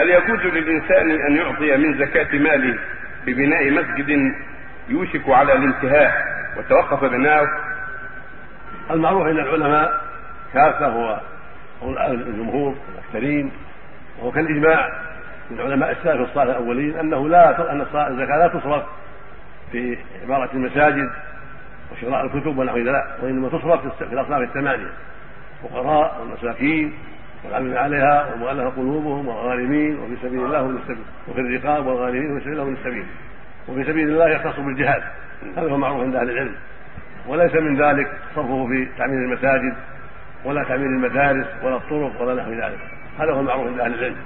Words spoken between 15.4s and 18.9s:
من علماء السلف الصالح الأولين أنه لا أن الزكاة لا تصرف